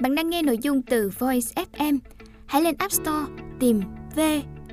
[0.00, 1.98] Bạn đang nghe nội dung từ Voice FM.
[2.46, 3.80] Hãy lên App Store tìm
[4.16, 4.20] V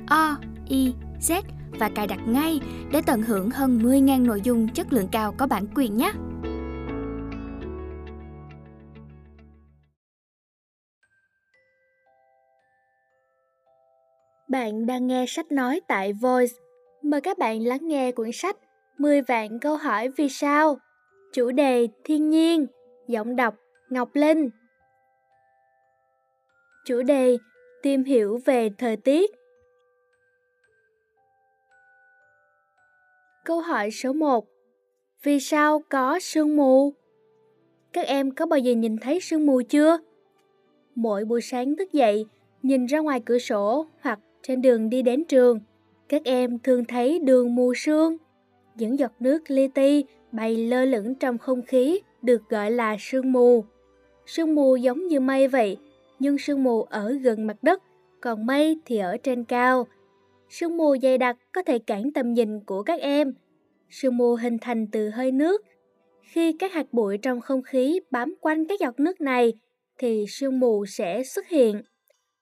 [0.08, 0.36] O
[0.68, 1.42] I Z
[1.78, 2.60] và cài đặt ngay
[2.92, 6.12] để tận hưởng hơn 10.000 nội dung chất lượng cao có bản quyền nhé.
[14.48, 16.52] Bạn đang nghe sách nói tại Voice.
[17.02, 18.56] Mời các bạn lắng nghe quyển sách
[18.98, 20.78] 10 vạn câu hỏi vì sao.
[21.32, 22.66] Chủ đề thiên nhiên,
[23.08, 23.54] giọng đọc
[23.90, 24.50] Ngọc Linh.
[26.84, 27.38] Chủ đề
[27.82, 29.30] tìm hiểu về thời tiết.
[33.44, 34.46] Câu hỏi số 1.
[35.22, 36.92] Vì sao có sương mù?
[37.92, 39.98] Các em có bao giờ nhìn thấy sương mù chưa?
[40.94, 42.26] Mỗi buổi sáng thức dậy,
[42.62, 45.60] nhìn ra ngoài cửa sổ hoặc trên đường đi đến trường,
[46.08, 48.16] các em thường thấy đường mù sương.
[48.74, 53.32] Những giọt nước li ti bay lơ lửng trong không khí được gọi là sương
[53.32, 53.64] mù.
[54.26, 55.78] Sương mù giống như mây vậy,
[56.22, 57.82] nhưng sương mù ở gần mặt đất,
[58.20, 59.86] còn mây thì ở trên cao.
[60.48, 63.34] Sương mù dày đặc có thể cản tầm nhìn của các em.
[63.90, 65.62] Sương mù hình thành từ hơi nước.
[66.22, 69.52] Khi các hạt bụi trong không khí bám quanh các giọt nước này,
[69.98, 71.82] thì sương mù sẽ xuất hiện.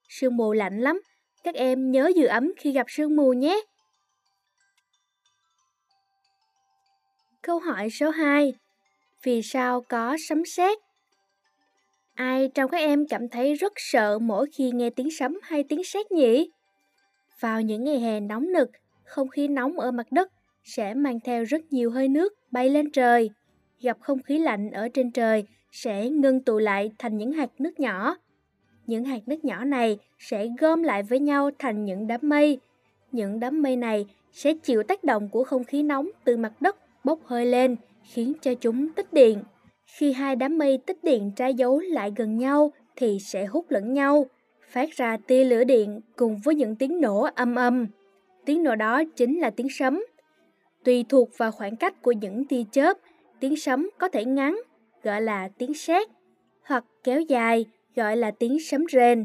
[0.09, 1.01] Sương mù lạnh lắm,
[1.45, 3.61] các em nhớ giữ ấm khi gặp sương mù nhé.
[7.43, 8.55] Câu hỏi số 2
[9.23, 10.79] Vì sao có sấm sét?
[12.21, 15.85] Ai trong các em cảm thấy rất sợ mỗi khi nghe tiếng sấm hay tiếng
[15.85, 16.51] sét nhỉ?
[17.41, 18.71] Vào những ngày hè nóng nực,
[19.05, 20.33] không khí nóng ở mặt đất
[20.65, 23.31] sẽ mang theo rất nhiều hơi nước bay lên trời.
[23.81, 27.81] Gặp không khí lạnh ở trên trời sẽ ngưng tụ lại thành những hạt nước
[27.81, 28.17] nhỏ.
[28.87, 32.59] Những hạt nước nhỏ này sẽ gom lại với nhau thành những đám mây.
[33.13, 36.77] Những đám mây này sẽ chịu tác động của không khí nóng từ mặt đất
[37.05, 39.43] bốc hơi lên, khiến cho chúng tích điện.
[39.97, 43.93] Khi hai đám mây tích điện trái dấu lại gần nhau thì sẽ hút lẫn
[43.93, 44.27] nhau,
[44.71, 47.87] phát ra tia lửa điện cùng với những tiếng nổ âm âm.
[48.45, 50.05] Tiếng nổ đó chính là tiếng sấm.
[50.85, 52.99] Tùy thuộc vào khoảng cách của những tia chớp,
[53.41, 54.61] tiếng sấm có thể ngắn,
[55.03, 56.09] gọi là tiếng sét,
[56.63, 59.25] hoặc kéo dài, gọi là tiếng sấm rền.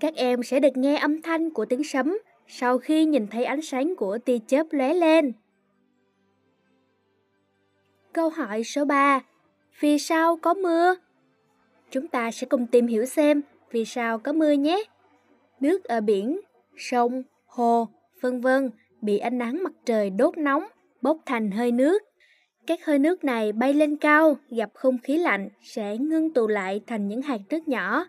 [0.00, 3.62] Các em sẽ được nghe âm thanh của tiếng sấm sau khi nhìn thấy ánh
[3.62, 5.32] sáng của tia chớp lóe lên.
[8.12, 9.20] Câu hỏi số 3.
[9.80, 10.94] Vì sao có mưa?
[11.90, 14.84] Chúng ta sẽ cùng tìm hiểu xem vì sao có mưa nhé.
[15.60, 16.40] Nước ở biển,
[16.76, 17.88] sông, hồ,
[18.20, 18.70] vân vân
[19.00, 20.64] bị ánh nắng mặt trời đốt nóng,
[21.02, 22.02] bốc thành hơi nước.
[22.66, 26.80] Các hơi nước này bay lên cao, gặp không khí lạnh sẽ ngưng tụ lại
[26.86, 28.06] thành những hạt nước nhỏ.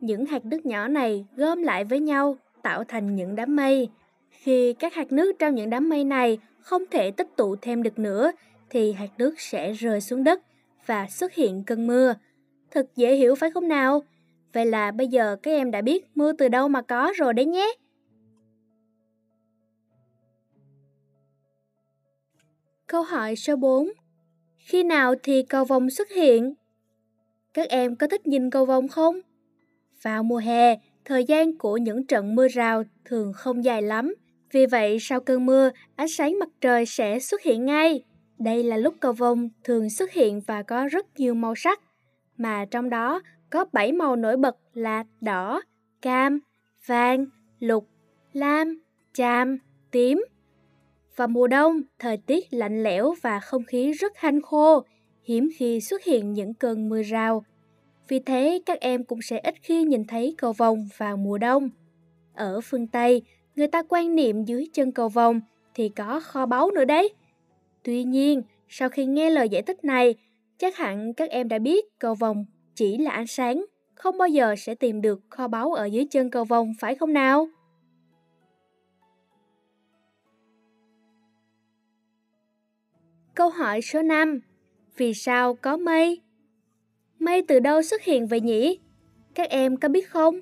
[0.00, 3.88] Những hạt nước nhỏ này gom lại với nhau, tạo thành những đám mây.
[4.30, 7.98] Khi các hạt nước trong những đám mây này không thể tích tụ thêm được
[7.98, 8.32] nữa,
[8.70, 10.40] thì hạt nước sẽ rơi xuống đất
[10.86, 12.14] và xuất hiện cơn mưa.
[12.70, 14.02] Thật dễ hiểu phải không nào?
[14.52, 17.46] Vậy là bây giờ các em đã biết mưa từ đâu mà có rồi đấy
[17.46, 17.72] nhé.
[22.86, 23.88] Câu hỏi số 4
[24.58, 26.54] Khi nào thì cầu vồng xuất hiện?
[27.54, 29.20] Các em có thích nhìn cầu vồng không?
[30.02, 34.14] Vào mùa hè, thời gian của những trận mưa rào thường không dài lắm.
[34.52, 38.04] Vì vậy, sau cơn mưa, ánh sáng mặt trời sẽ xuất hiện ngay.
[38.44, 41.80] Đây là lúc cầu vồng thường xuất hiện và có rất nhiều màu sắc,
[42.36, 45.62] mà trong đó có 7 màu nổi bật là đỏ,
[46.02, 46.40] cam,
[46.86, 47.26] vàng,
[47.60, 47.88] lục,
[48.32, 48.82] lam,
[49.12, 49.58] chàm,
[49.90, 50.24] tím.
[51.16, 54.84] Vào mùa đông, thời tiết lạnh lẽo và không khí rất hanh khô,
[55.24, 57.44] hiếm khi xuất hiện những cơn mưa rào.
[58.08, 61.70] Vì thế, các em cũng sẽ ít khi nhìn thấy cầu vồng vào mùa đông.
[62.34, 63.22] Ở phương Tây,
[63.56, 65.40] người ta quan niệm dưới chân cầu vồng
[65.74, 67.14] thì có kho báu nữa đấy.
[67.82, 70.14] Tuy nhiên, sau khi nghe lời giải thích này,
[70.58, 72.44] chắc hẳn các em đã biết cầu vồng
[72.74, 76.30] chỉ là ánh sáng, không bao giờ sẽ tìm được kho báu ở dưới chân
[76.30, 77.48] cầu vồng phải không nào?
[83.34, 84.40] Câu hỏi số 5
[84.96, 86.20] Vì sao có mây?
[87.18, 88.78] Mây từ đâu xuất hiện vậy nhỉ?
[89.34, 90.40] Các em có biết không?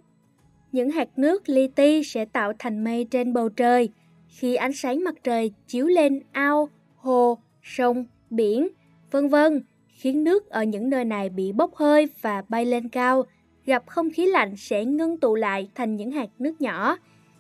[0.73, 3.89] Những hạt nước li ti sẽ tạo thành mây trên bầu trời
[4.29, 6.69] khi ánh sáng mặt trời chiếu lên ao,
[7.01, 8.69] hồ, sông, biển,
[9.11, 13.25] vân vân, khiến nước ở những nơi này bị bốc hơi và bay lên cao.
[13.67, 16.97] Gặp không khí lạnh sẽ ngưng tụ lại thành những hạt nước nhỏ.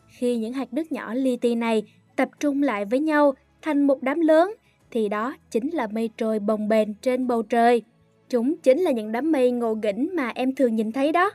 [0.08, 1.82] Khi những hạt nước nhỏ li ti này
[2.16, 4.54] tập trung lại với nhau thành một đám lớn,
[4.90, 7.82] thì đó chính là mây trôi bồng bềnh trên bầu trời.
[8.28, 11.30] Chúng chính là những đám mây ngộ nghĩnh mà em thường nhìn thấy đó.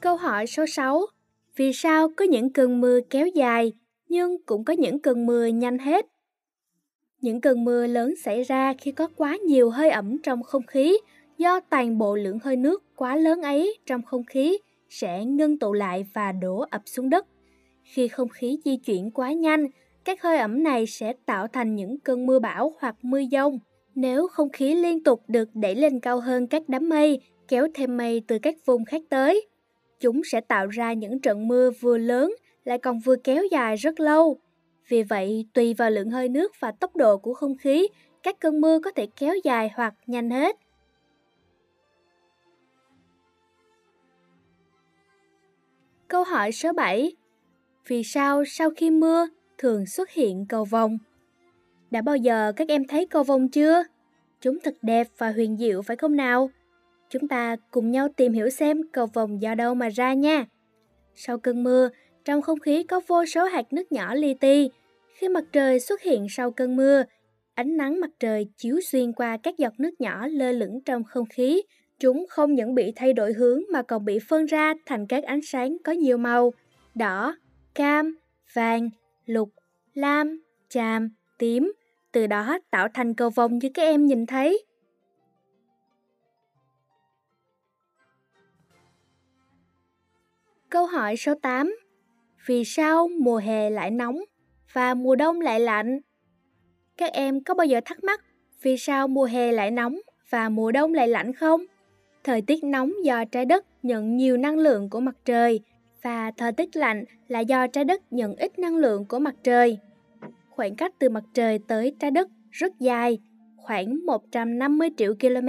[0.00, 1.06] Câu hỏi số 6
[1.56, 3.72] vì sao có những cơn mưa kéo dài
[4.08, 6.06] nhưng cũng có những cơn mưa nhanh hết?
[7.20, 10.98] Những cơn mưa lớn xảy ra khi có quá nhiều hơi ẩm trong không khí
[11.38, 14.58] do toàn bộ lượng hơi nước quá lớn ấy trong không khí
[14.90, 17.26] sẽ ngưng tụ lại và đổ ập xuống đất.
[17.82, 19.66] Khi không khí di chuyển quá nhanh,
[20.04, 23.58] các hơi ẩm này sẽ tạo thành những cơn mưa bão hoặc mưa dông.
[23.94, 27.96] Nếu không khí liên tục được đẩy lên cao hơn các đám mây, kéo thêm
[27.96, 29.48] mây từ các vùng khác tới,
[30.00, 32.34] chúng sẽ tạo ra những trận mưa vừa lớn
[32.64, 34.38] lại còn vừa kéo dài rất lâu.
[34.88, 37.88] Vì vậy, tùy vào lượng hơi nước và tốc độ của không khí,
[38.22, 40.56] các cơn mưa có thể kéo dài hoặc nhanh hết.
[46.08, 47.12] Câu hỏi số 7.
[47.86, 49.28] Vì sao sau khi mưa
[49.58, 50.98] thường xuất hiện cầu vồng?
[51.90, 53.84] Đã bao giờ các em thấy cầu vồng chưa?
[54.40, 56.50] Chúng thật đẹp và huyền diệu phải không nào?
[57.10, 60.44] Chúng ta cùng nhau tìm hiểu xem cầu vồng do đâu mà ra nha.
[61.14, 61.88] Sau cơn mưa,
[62.24, 64.70] trong không khí có vô số hạt nước nhỏ li ti.
[65.14, 67.02] Khi mặt trời xuất hiện sau cơn mưa,
[67.54, 71.26] ánh nắng mặt trời chiếu xuyên qua các giọt nước nhỏ lơ lửng trong không
[71.26, 71.62] khí.
[71.98, 75.40] Chúng không những bị thay đổi hướng mà còn bị phân ra thành các ánh
[75.42, 76.52] sáng có nhiều màu,
[76.94, 77.36] đỏ,
[77.74, 78.16] cam,
[78.52, 78.90] vàng,
[79.26, 79.48] lục,
[79.94, 81.72] lam, chàm, tím,
[82.12, 84.64] từ đó tạo thành cầu vồng như các em nhìn thấy.
[90.76, 91.76] Câu hỏi số 8
[92.46, 94.18] Vì sao mùa hè lại nóng
[94.72, 96.00] và mùa đông lại lạnh?
[96.96, 98.20] Các em có bao giờ thắc mắc
[98.62, 99.98] vì sao mùa hè lại nóng
[100.30, 101.64] và mùa đông lại lạnh không?
[102.24, 105.60] Thời tiết nóng do trái đất nhận nhiều năng lượng của mặt trời
[106.02, 109.78] và thời tiết lạnh là do trái đất nhận ít năng lượng của mặt trời.
[110.50, 113.18] Khoảng cách từ mặt trời tới trái đất rất dài,
[113.56, 115.48] khoảng 150 triệu km.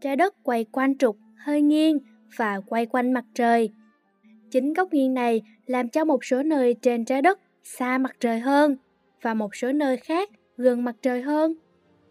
[0.00, 1.98] Trái đất quay quanh trục hơi nghiêng
[2.36, 3.70] và quay quanh mặt trời.
[4.56, 8.40] Chính góc nghiêng này làm cho một số nơi trên trái đất xa mặt trời
[8.40, 8.76] hơn
[9.22, 11.54] và một số nơi khác gần mặt trời hơn.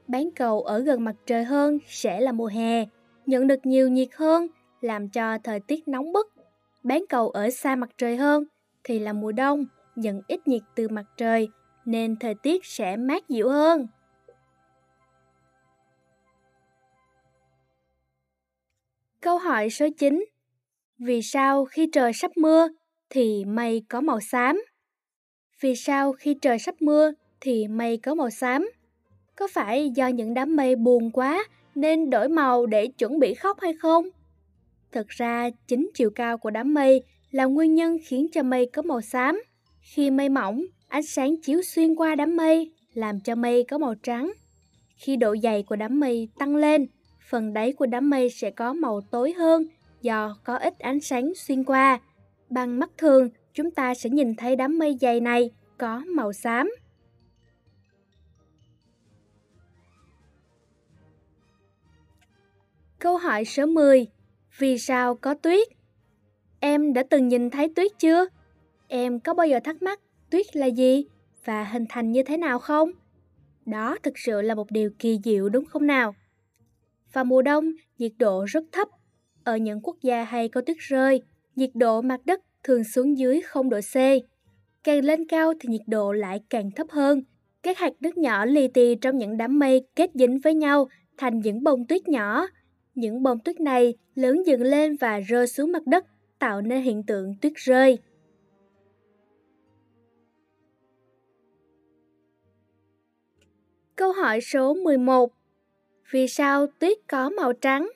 [0.07, 2.85] Bán cầu ở gần mặt trời hơn sẽ là mùa hè,
[3.25, 4.47] nhận được nhiều nhiệt hơn,
[4.81, 6.33] làm cho thời tiết nóng bức.
[6.83, 8.43] Bán cầu ở xa mặt trời hơn
[8.83, 9.65] thì là mùa đông,
[9.95, 11.47] nhận ít nhiệt từ mặt trời
[11.85, 13.87] nên thời tiết sẽ mát dịu hơn.
[19.21, 20.25] Câu hỏi số 9
[20.99, 22.67] vì sao khi trời sắp mưa
[23.09, 24.61] thì mây có màu xám?
[25.61, 27.11] Vì sao khi trời sắp mưa
[27.41, 28.69] thì mây có màu xám?
[29.35, 31.45] Có phải do những đám mây buồn quá
[31.75, 34.05] nên đổi màu để chuẩn bị khóc hay không?
[34.91, 38.81] Thực ra, chính chiều cao của đám mây là nguyên nhân khiến cho mây có
[38.81, 39.43] màu xám.
[39.81, 43.95] Khi mây mỏng, ánh sáng chiếu xuyên qua đám mây làm cho mây có màu
[43.95, 44.33] trắng.
[44.95, 46.87] Khi độ dày của đám mây tăng lên,
[47.29, 49.67] phần đáy của đám mây sẽ có màu tối hơn
[50.05, 51.99] do có ít ánh sáng xuyên qua.
[52.49, 56.71] Bằng mắt thường, chúng ta sẽ nhìn thấy đám mây dày này có màu xám.
[62.99, 64.07] Câu hỏi số 10.
[64.57, 65.67] Vì sao có tuyết?
[66.59, 68.25] Em đã từng nhìn thấy tuyết chưa?
[68.87, 69.99] Em có bao giờ thắc mắc
[70.29, 71.05] tuyết là gì
[71.45, 72.91] và hình thành như thế nào không?
[73.65, 76.15] Đó thực sự là một điều kỳ diệu đúng không nào?
[77.13, 78.87] Vào mùa đông, nhiệt độ rất thấp
[79.45, 81.21] ở những quốc gia hay có tuyết rơi,
[81.55, 83.95] nhiệt độ mặt đất thường xuống dưới 0 độ C.
[84.83, 87.23] Càng lên cao thì nhiệt độ lại càng thấp hơn.
[87.63, 90.87] Các hạt nước nhỏ li ti trong những đám mây kết dính với nhau
[91.17, 92.47] thành những bông tuyết nhỏ.
[92.95, 96.05] Những bông tuyết này lớn dần lên và rơi xuống mặt đất,
[96.39, 97.97] tạo nên hiện tượng tuyết rơi.
[103.95, 105.31] Câu hỏi số 11
[106.11, 107.89] Vì sao tuyết có màu trắng?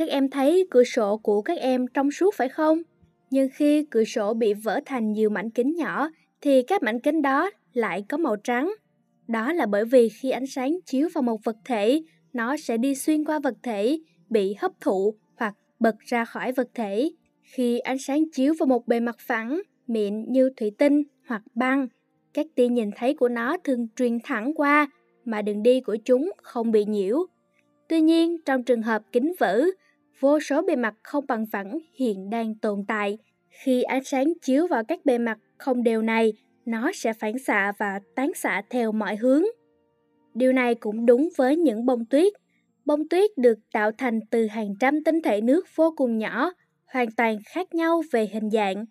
[0.00, 2.82] Các em thấy cửa sổ của các em trong suốt phải không?
[3.30, 7.22] Nhưng khi cửa sổ bị vỡ thành nhiều mảnh kính nhỏ thì các mảnh kính
[7.22, 8.74] đó lại có màu trắng.
[9.28, 12.02] Đó là bởi vì khi ánh sáng chiếu vào một vật thể,
[12.32, 13.98] nó sẽ đi xuyên qua vật thể,
[14.30, 17.10] bị hấp thụ hoặc bật ra khỏi vật thể.
[17.42, 21.88] Khi ánh sáng chiếu vào một bề mặt phẳng, mịn như thủy tinh hoặc băng,
[22.34, 24.90] các tia nhìn thấy của nó thường truyền thẳng qua
[25.24, 27.26] mà đường đi của chúng không bị nhiễu.
[27.88, 29.64] Tuy nhiên, trong trường hợp kính vỡ,
[30.20, 33.18] vô số bề mặt không bằng phẳng hiện đang tồn tại.
[33.50, 36.32] Khi ánh sáng chiếu vào các bề mặt không đều này,
[36.64, 39.42] nó sẽ phản xạ và tán xạ theo mọi hướng.
[40.34, 42.32] Điều này cũng đúng với những bông tuyết.
[42.84, 46.52] Bông tuyết được tạo thành từ hàng trăm tinh thể nước vô cùng nhỏ,
[46.86, 48.84] hoàn toàn khác nhau về hình dạng.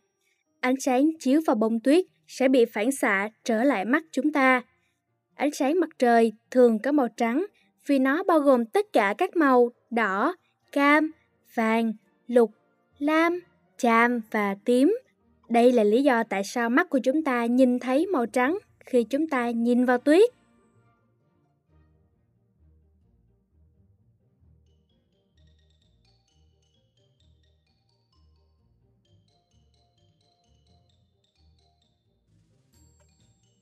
[0.60, 4.62] Ánh sáng chiếu vào bông tuyết sẽ bị phản xạ trở lại mắt chúng ta.
[5.36, 7.46] Ánh sáng mặt trời thường có màu trắng
[7.88, 10.36] vì nó bao gồm tất cả các màu đỏ,
[10.72, 11.12] cam,
[11.54, 11.94] vàng,
[12.28, 12.52] lục,
[13.00, 13.40] lam,
[13.78, 15.00] chàm và tím.
[15.50, 19.04] Đây là lý do tại sao mắt của chúng ta nhìn thấy màu trắng khi
[19.04, 20.30] chúng ta nhìn vào tuyết.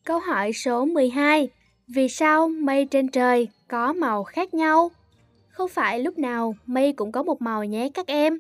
[0.04, 1.50] Câu hỏi số 12.
[1.88, 4.92] Vì sao mây trên trời có màu khác nhau?
[5.58, 8.40] Không phải lúc nào mây cũng có một màu nhé các em.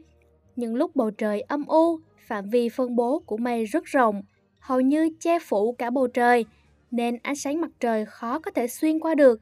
[0.56, 4.22] Những lúc bầu trời âm u, phạm vi phân bố của mây rất rộng,
[4.60, 6.46] hầu như che phủ cả bầu trời,
[6.92, 9.40] nên ánh sáng mặt trời khó có thể xuyên qua được.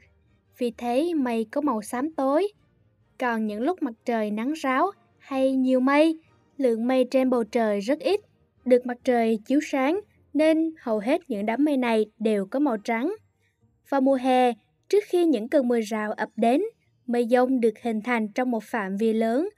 [0.57, 2.47] Vì thế mây có màu xám tối.
[3.19, 6.19] Còn những lúc mặt trời nắng ráo hay nhiều mây,
[6.57, 8.21] lượng mây trên bầu trời rất ít,
[8.65, 9.99] được mặt trời chiếu sáng
[10.33, 13.15] nên hầu hết những đám mây này đều có màu trắng.
[13.89, 14.53] Vào mùa hè,
[14.89, 16.61] trước khi những cơn mưa rào ập đến,
[17.07, 19.49] mây dông được hình thành trong một phạm vi lớn.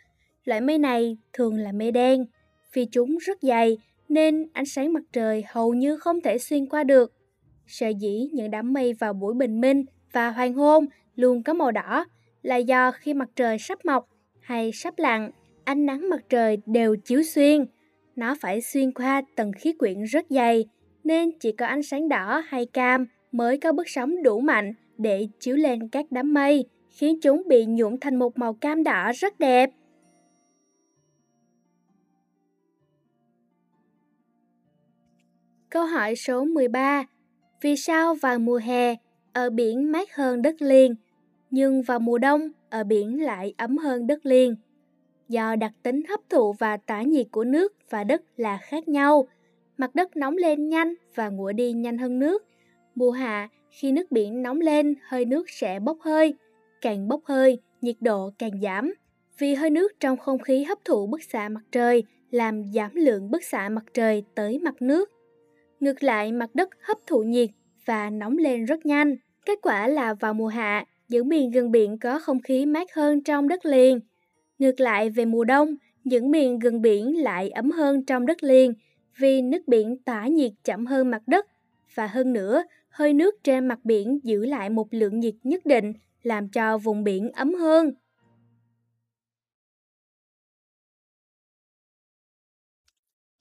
[0.45, 2.25] Loại mây này thường là mây đen,
[2.73, 3.77] vì chúng rất dày
[4.09, 7.13] nên ánh sáng mặt trời hầu như không thể xuyên qua được.
[7.67, 10.85] Sở dĩ những đám mây vào buổi bình minh và hoàng hôn
[11.15, 12.05] luôn có màu đỏ
[12.41, 15.31] là do khi mặt trời sắp mọc hay sắp lặn,
[15.63, 17.65] ánh nắng mặt trời đều chiếu xuyên.
[18.15, 20.65] Nó phải xuyên qua tầng khí quyển rất dày,
[21.03, 25.27] nên chỉ có ánh sáng đỏ hay cam mới có bước sóng đủ mạnh để
[25.39, 26.65] chiếu lên các đám mây,
[26.97, 29.69] khiến chúng bị nhuộm thành một màu cam đỏ rất đẹp.
[35.69, 37.05] Câu hỏi số 13
[37.61, 38.95] Vì sao vào mùa hè
[39.33, 40.95] ở biển mát hơn đất liền,
[41.51, 44.55] nhưng vào mùa đông ở biển lại ấm hơn đất liền?
[45.29, 49.27] Do đặc tính hấp thụ và tỏa nhiệt của nước và đất là khác nhau,
[49.77, 52.45] mặt đất nóng lên nhanh và nguội đi nhanh hơn nước.
[52.95, 56.33] Mùa hạ, khi nước biển nóng lên, hơi nước sẽ bốc hơi.
[56.81, 58.93] Càng bốc hơi, nhiệt độ càng giảm.
[59.39, 63.31] Vì hơi nước trong không khí hấp thụ bức xạ mặt trời làm giảm lượng
[63.31, 65.11] bức xạ mặt trời tới mặt nước.
[65.79, 67.49] Ngược lại, mặt đất hấp thụ nhiệt
[67.85, 69.15] và nóng lên rất nhanh.
[69.45, 73.23] Kết quả là vào mùa hạ, những miền gần biển có không khí mát hơn
[73.23, 73.99] trong đất liền.
[74.59, 78.73] Ngược lại về mùa đông, những miền gần biển lại ấm hơn trong đất liền
[79.17, 81.45] vì nước biển tỏa nhiệt chậm hơn mặt đất
[81.95, 85.93] và hơn nữa, hơi nước trên mặt biển giữ lại một lượng nhiệt nhất định
[86.27, 87.91] làm cho vùng biển ấm hơn.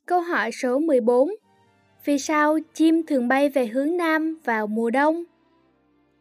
[0.07, 1.29] Câu hỏi số 14
[2.05, 5.25] Vì sao chim thường bay về hướng Nam vào mùa đông?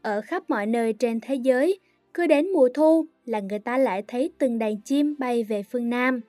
[0.01, 1.79] Ở khắp mọi nơi trên thế giới,
[2.13, 5.89] cứ đến mùa thu là người ta lại thấy từng đàn chim bay về phương
[5.89, 6.21] Nam.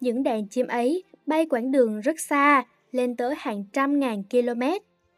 [0.00, 4.62] Những đàn chim ấy bay quãng đường rất xa, lên tới hàng trăm ngàn km.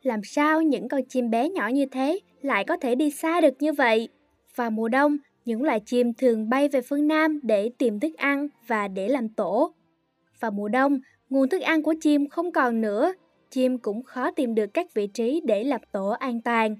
[0.02, 3.62] Làm sao những con chim bé nhỏ như thế lại có thể đi xa được
[3.62, 4.08] như vậy?
[4.56, 8.48] Vào mùa đông, những loài chim thường bay về phương Nam để tìm thức ăn
[8.66, 9.74] và để làm tổ.
[10.40, 13.14] Vào mùa đông, nguồn thức ăn của chim không còn nữa,
[13.50, 16.76] chim cũng khó tìm được các vị trí để lập tổ an toàn.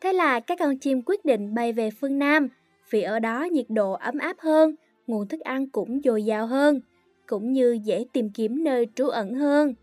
[0.00, 2.48] Thế là các con chim quyết định bay về phương Nam,
[2.90, 4.74] vì ở đó nhiệt độ ấm áp hơn,
[5.06, 6.80] nguồn thức ăn cũng dồi dào hơn,
[7.26, 9.74] cũng như dễ tìm kiếm nơi trú ẩn hơn.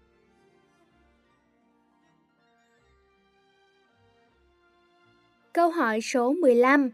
[5.54, 6.90] Câu hỏi số 15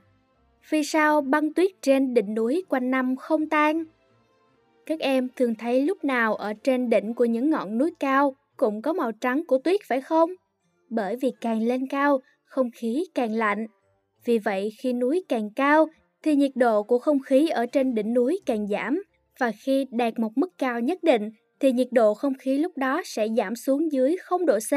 [0.70, 3.84] vì sao băng tuyết trên đỉnh núi quanh năm không tan?
[4.86, 8.82] Các em thường thấy lúc nào ở trên đỉnh của những ngọn núi cao cũng
[8.82, 10.30] có màu trắng của tuyết phải không?
[10.90, 13.68] Bởi vì càng lên cao, không khí càng lạnh.
[14.26, 15.88] Vì vậy khi núi càng cao
[16.24, 19.04] thì nhiệt độ của không khí ở trên đỉnh núi càng giảm
[19.40, 23.02] và khi đạt một mức cao nhất định thì nhiệt độ không khí lúc đó
[23.06, 24.74] sẽ giảm xuống dưới 0 độ C,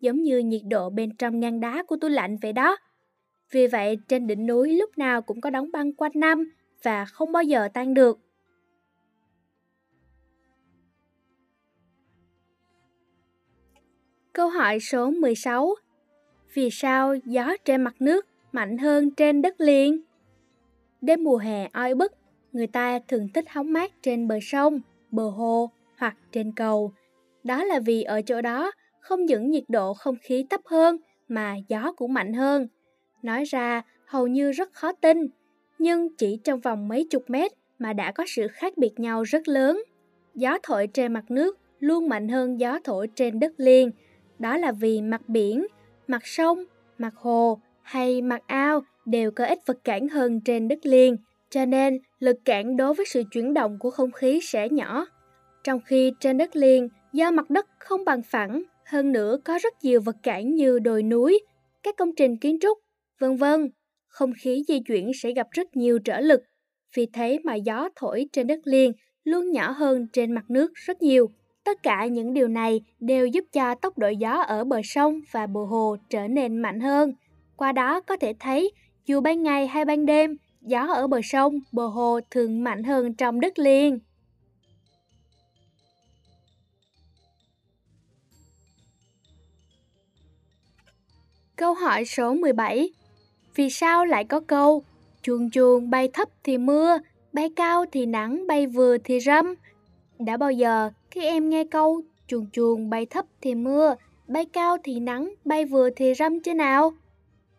[0.00, 2.76] giống như nhiệt độ bên trong ngăn đá của tủ lạnh vậy đó.
[3.50, 6.52] Vì vậy, trên đỉnh núi lúc nào cũng có đóng băng quanh năm
[6.82, 8.18] và không bao giờ tan được.
[14.32, 15.74] Câu hỏi số 16
[16.54, 20.00] Vì sao gió trên mặt nước mạnh hơn trên đất liền?
[21.00, 22.12] Đêm mùa hè oi bức,
[22.52, 26.92] người ta thường thích hóng mát trên bờ sông, bờ hồ hoặc trên cầu.
[27.44, 30.96] Đó là vì ở chỗ đó không những nhiệt độ không khí thấp hơn
[31.28, 32.68] mà gió cũng mạnh hơn.
[33.22, 35.28] Nói ra hầu như rất khó tin,
[35.78, 39.48] nhưng chỉ trong vòng mấy chục mét mà đã có sự khác biệt nhau rất
[39.48, 39.82] lớn.
[40.34, 43.90] Gió thổi trên mặt nước luôn mạnh hơn gió thổi trên đất liền.
[44.38, 45.66] Đó là vì mặt biển,
[46.06, 46.64] mặt sông,
[46.98, 51.16] mặt hồ hay mặt ao đều có ít vật cản hơn trên đất liền,
[51.50, 55.06] cho nên lực cản đối với sự chuyển động của không khí sẽ nhỏ.
[55.64, 59.74] Trong khi trên đất liền, do mặt đất không bằng phẳng, hơn nữa có rất
[59.82, 61.40] nhiều vật cản như đồi núi,
[61.82, 62.78] các công trình kiến trúc
[63.20, 63.70] vân vân.
[64.06, 66.40] Không khí di chuyển sẽ gặp rất nhiều trở lực,
[66.94, 68.92] vì thế mà gió thổi trên đất liền
[69.24, 71.30] luôn nhỏ hơn trên mặt nước rất nhiều.
[71.64, 75.46] Tất cả những điều này đều giúp cho tốc độ gió ở bờ sông và
[75.46, 77.12] bờ hồ trở nên mạnh hơn.
[77.56, 78.72] Qua đó có thể thấy,
[79.06, 83.14] dù ban ngày hay ban đêm, gió ở bờ sông, bờ hồ thường mạnh hơn
[83.14, 83.98] trong đất liền.
[91.56, 92.90] Câu hỏi số 17
[93.58, 94.82] vì sao lại có câu
[95.22, 96.98] Chuồn chuồn bay thấp thì mưa,
[97.32, 99.54] bay cao thì nắng, bay vừa thì râm?
[100.18, 103.94] Đã bao giờ khi em nghe câu chuồn chuồn bay thấp thì mưa,
[104.28, 106.92] bay cao thì nắng, bay vừa thì râm chưa nào?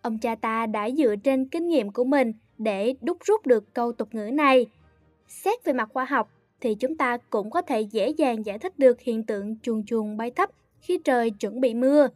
[0.02, 3.92] Ông cha ta đã dựa trên kinh nghiệm của mình để đúc rút được câu
[3.92, 4.66] tục ngữ này.
[5.28, 8.80] Xét về mặt khoa học thì chúng ta cũng có thể dễ dàng giải thích
[8.80, 10.50] được hiện tượng chuồn chuồn bay thấp
[10.82, 12.08] khi trời chuẩn bị mưa.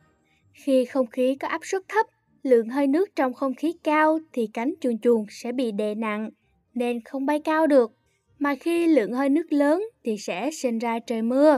[0.54, 2.06] Khi không khí có áp suất thấp,
[2.43, 6.29] lượng hơi nước trong không khí cao thì cánh chuồn chuồn sẽ bị đè nặng
[6.73, 7.91] nên không bay cao được.
[8.39, 11.57] Mà khi lượng hơi nước lớn thì sẽ sinh ra trời mưa.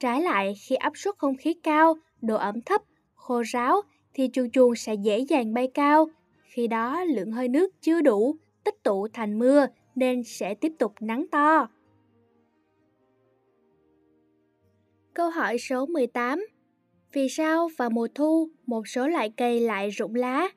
[0.00, 2.82] Trái lại khi áp suất không khí cao, độ ẩm thấp,
[3.14, 3.82] khô ráo
[4.14, 6.08] thì chuồn chuồn sẽ dễ dàng bay cao.
[6.42, 10.92] Khi đó lượng hơi nước chưa đủ, tích tụ thành mưa nên sẽ tiếp tục
[11.00, 11.68] nắng to.
[15.14, 16.46] Câu hỏi số 18
[17.12, 20.48] vì sao vào mùa thu một số loại cây lại rụng lá?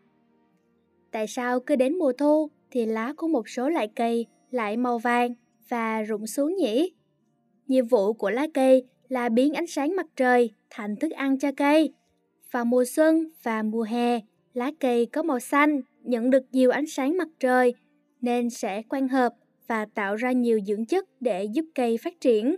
[1.12, 4.98] Tại sao cứ đến mùa thu thì lá của một số loại cây lại màu
[4.98, 5.34] vàng
[5.70, 6.92] và rụng xuống nhỉ?
[7.68, 11.52] Nhiệm vụ của lá cây là biến ánh sáng mặt trời thành thức ăn cho
[11.58, 11.94] cây.
[12.52, 14.20] Vào mùa xuân và mùa hè,
[14.54, 17.74] lá cây có màu xanh, nhận được nhiều ánh sáng mặt trời
[18.22, 19.34] nên sẽ quang hợp
[19.68, 22.56] và tạo ra nhiều dưỡng chất để giúp cây phát triển.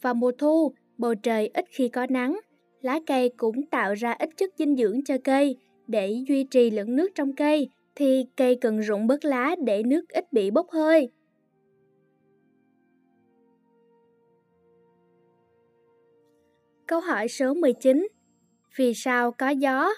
[0.00, 2.40] Vào mùa thu, bầu trời ít khi có nắng,
[2.84, 6.96] lá cây cũng tạo ra ít chất dinh dưỡng cho cây để duy trì lượng
[6.96, 11.10] nước trong cây, thì cây cần rụng bớt lá để nước ít bị bốc hơi.
[16.86, 18.08] Câu hỏi số 19
[18.76, 19.88] Vì sao có gió?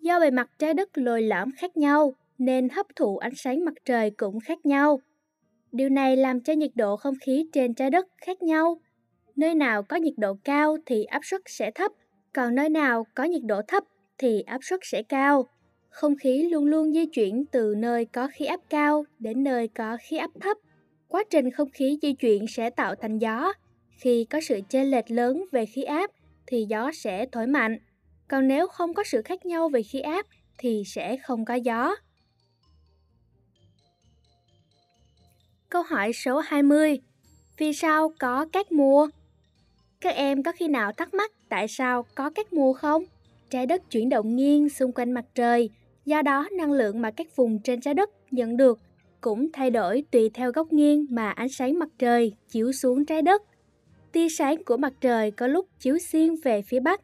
[0.00, 3.74] Do bề mặt trái đất lồi lõm khác nhau, nên hấp thụ ánh sáng mặt
[3.84, 5.00] trời cũng khác nhau.
[5.72, 8.80] Điều này làm cho nhiệt độ không khí trên trái đất khác nhau.
[9.38, 11.92] Nơi nào có nhiệt độ cao thì áp suất sẽ thấp,
[12.32, 13.84] còn nơi nào có nhiệt độ thấp
[14.18, 15.48] thì áp suất sẽ cao.
[15.88, 19.96] Không khí luôn luôn di chuyển từ nơi có khí áp cao đến nơi có
[20.00, 20.56] khí áp thấp.
[21.08, 23.52] Quá trình không khí di chuyển sẽ tạo thành gió.
[23.98, 26.10] Khi có sự chênh lệch lớn về khí áp
[26.46, 27.78] thì gió sẽ thổi mạnh.
[28.28, 30.26] Còn nếu không có sự khác nhau về khí áp
[30.58, 31.94] thì sẽ không có gió.
[35.68, 36.98] Câu hỏi số 20
[37.56, 39.08] Vì sao có các mùa?
[40.00, 43.04] Các em có khi nào thắc mắc tại sao có các mùa không?
[43.50, 45.70] Trái đất chuyển động nghiêng xung quanh mặt trời,
[46.04, 48.78] do đó năng lượng mà các vùng trên trái đất nhận được
[49.20, 53.22] cũng thay đổi tùy theo góc nghiêng mà ánh sáng mặt trời chiếu xuống trái
[53.22, 53.42] đất.
[54.12, 57.00] Tia sáng của mặt trời có lúc chiếu xuyên về phía bắc,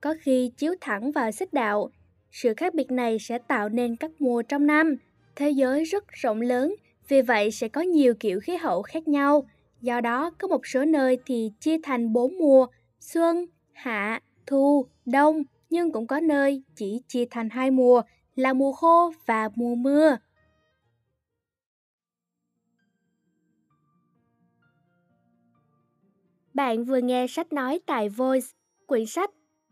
[0.00, 1.90] có khi chiếu thẳng vào xích đạo.
[2.32, 4.96] Sự khác biệt này sẽ tạo nên các mùa trong năm.
[5.36, 6.74] Thế giới rất rộng lớn,
[7.08, 9.46] vì vậy sẽ có nhiều kiểu khí hậu khác nhau.
[9.80, 12.66] Do đó, có một số nơi thì chia thành bốn mùa,
[13.00, 18.02] xuân, hạ, thu, đông, nhưng cũng có nơi chỉ chia thành hai mùa
[18.36, 20.16] là mùa khô và mùa mưa.
[26.54, 28.46] Bạn vừa nghe sách nói tại Voice,
[28.86, 29.30] quyển sách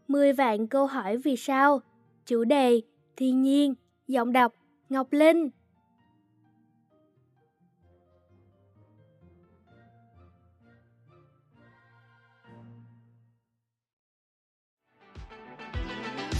[0.09, 1.81] 10 vạn câu hỏi vì sao,
[2.27, 2.81] chủ đề
[3.17, 3.75] Thiên nhiên,
[4.09, 4.53] giọng đọc
[4.89, 5.51] Ngọc Linh.